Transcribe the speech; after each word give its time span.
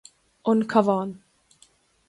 An 0.51 0.59
Cabhán 0.71 1.09